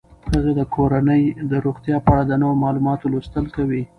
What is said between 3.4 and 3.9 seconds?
کوي.